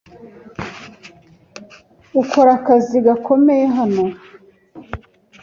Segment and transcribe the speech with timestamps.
[2.21, 4.05] Ukora akazi gakomeye hano.